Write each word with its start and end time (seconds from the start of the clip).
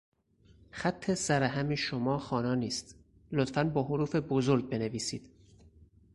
خط 0.71 1.13
سرهم 1.13 1.75
شما 1.75 2.17
خوانا 2.19 2.55
نیست 2.55 2.95
لطفا 3.31 3.63
با 3.63 3.83
حروف 3.83 4.15
بزرگ 4.15 4.69
بنویسید! 4.69 5.29